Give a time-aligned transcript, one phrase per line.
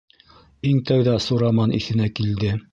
[0.69, 2.55] Иң тәүҙә Сураман иҫенә килде.